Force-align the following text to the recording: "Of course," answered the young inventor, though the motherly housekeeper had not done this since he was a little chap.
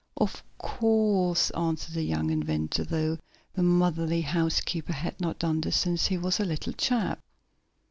"Of 0.17 0.41
course," 0.57 1.51
answered 1.51 1.93
the 1.93 2.01
young 2.01 2.31
inventor, 2.31 2.83
though 2.83 3.19
the 3.53 3.61
motherly 3.61 4.21
housekeeper 4.21 4.93
had 4.93 5.21
not 5.21 5.37
done 5.37 5.61
this 5.61 5.77
since 5.77 6.07
he 6.07 6.17
was 6.17 6.39
a 6.39 6.43
little 6.43 6.73
chap. 6.73 7.19